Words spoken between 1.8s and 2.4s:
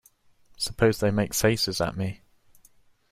me.